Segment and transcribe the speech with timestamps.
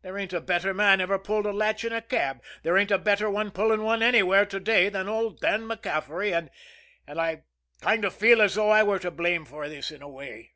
[0.00, 2.96] There ain't a better man ever pulled a latch in a cab, there ain't a
[2.96, 6.32] better one pulling one anywhere to day than old Dan MacCaffery.
[6.34, 6.48] And
[7.06, 7.42] and I
[7.82, 10.54] kind of feel as though I were to blame for this, in a way."